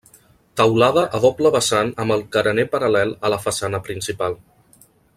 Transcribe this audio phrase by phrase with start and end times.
[0.61, 4.39] Teulada a doble vessant amb el carener paral·lel a la façana principal.